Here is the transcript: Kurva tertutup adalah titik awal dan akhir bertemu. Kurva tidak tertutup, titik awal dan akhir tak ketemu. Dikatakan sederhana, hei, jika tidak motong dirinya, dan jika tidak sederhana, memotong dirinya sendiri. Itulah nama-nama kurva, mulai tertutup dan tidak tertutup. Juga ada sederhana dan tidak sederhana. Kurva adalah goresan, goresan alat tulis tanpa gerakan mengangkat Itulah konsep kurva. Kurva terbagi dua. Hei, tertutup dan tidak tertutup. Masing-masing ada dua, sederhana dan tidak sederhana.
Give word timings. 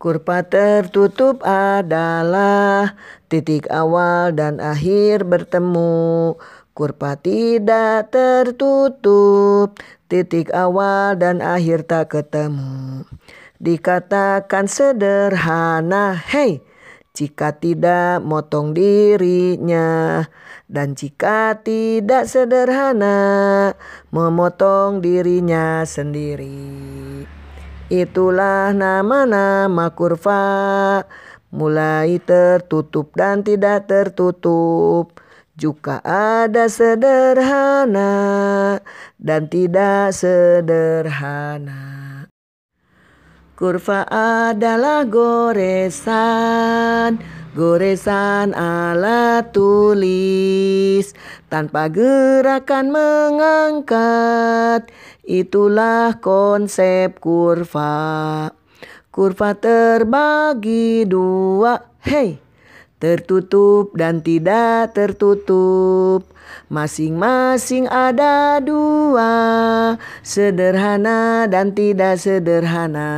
Kurva 0.00 0.40
tertutup 0.48 1.44
adalah 1.44 2.96
titik 3.28 3.68
awal 3.68 4.32
dan 4.32 4.56
akhir 4.56 5.28
bertemu. 5.28 6.40
Kurva 6.72 7.20
tidak 7.20 8.08
tertutup, 8.08 9.76
titik 10.08 10.48
awal 10.56 11.20
dan 11.20 11.44
akhir 11.44 11.84
tak 11.84 12.16
ketemu. 12.16 13.04
Dikatakan 13.60 14.72
sederhana, 14.72 16.16
hei, 16.16 16.64
jika 17.12 17.60
tidak 17.60 18.24
motong 18.24 18.72
dirinya, 18.72 20.24
dan 20.64 20.96
jika 20.96 21.60
tidak 21.60 22.24
sederhana, 22.24 23.76
memotong 24.08 25.04
dirinya 25.04 25.84
sendiri. 25.84 26.99
Itulah 27.90 28.70
nama-nama 28.70 29.90
kurva, 29.90 31.02
mulai 31.50 32.22
tertutup 32.22 33.10
dan 33.18 33.42
tidak 33.42 33.90
tertutup. 33.90 35.18
Juga 35.58 35.98
ada 36.06 36.70
sederhana 36.70 38.14
dan 39.18 39.50
tidak 39.50 40.14
sederhana. 40.14 41.82
Kurva 43.58 44.06
adalah 44.06 45.02
goresan, 45.10 47.18
goresan 47.58 48.54
alat 48.54 49.50
tulis 49.50 51.10
tanpa 51.50 51.90
gerakan 51.90 52.94
mengangkat 52.94 54.86
Itulah 55.30 56.18
konsep 56.18 57.22
kurva. 57.22 58.50
Kurva 59.14 59.54
terbagi 59.54 61.06
dua. 61.06 61.86
Hei, 62.02 62.42
tertutup 62.98 63.94
dan 63.94 64.26
tidak 64.26 64.90
tertutup. 64.90 66.26
Masing-masing 66.66 67.86
ada 67.86 68.58
dua, 68.58 69.30
sederhana 70.26 71.46
dan 71.46 71.70
tidak 71.78 72.18
sederhana. 72.18 73.14